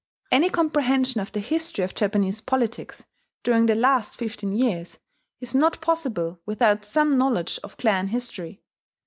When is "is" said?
5.39-5.53